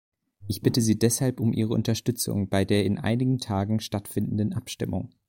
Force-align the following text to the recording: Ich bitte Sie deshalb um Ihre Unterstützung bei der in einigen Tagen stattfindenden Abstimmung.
Ich 0.47 0.63
bitte 0.63 0.81
Sie 0.81 0.97
deshalb 0.97 1.39
um 1.39 1.53
Ihre 1.53 1.75
Unterstützung 1.75 2.49
bei 2.49 2.65
der 2.65 2.85
in 2.85 2.97
einigen 2.97 3.37
Tagen 3.37 3.79
stattfindenden 3.79 4.51
Abstimmung. 4.53 5.11